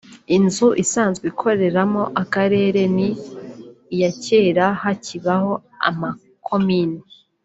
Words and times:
Inzu 0.37 0.67
isanzwe 0.83 1.23
ikoreramo 1.31 2.03
akarere 2.21 2.81
ni 2.95 3.09
iya 3.95 4.11
kera 4.23 4.65
hakibaho 4.81 5.51
amakomini 5.89 6.99